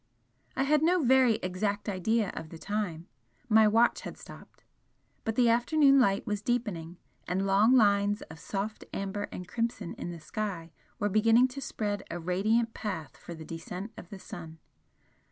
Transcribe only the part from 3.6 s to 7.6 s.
watch had stopped. But the afternoon light was deepening, and